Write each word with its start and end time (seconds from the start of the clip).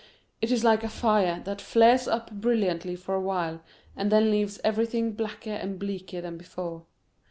It 0.41 0.51
is 0.51 0.63
like 0.63 0.83
a 0.83 0.89
fire 0.89 1.43
that 1.45 1.61
flares 1.61 2.07
up 2.07 2.31
brilliantly 2.31 2.95
for 2.95 3.13
a 3.13 3.21
while 3.21 3.61
and 3.95 4.11
then 4.11 4.31
leaves 4.31 4.59
everything 4.63 5.11
blacker 5.11 5.51
and 5.53 5.77
bleaker 5.77 6.21
than 6.21 6.37
before. 6.39 6.87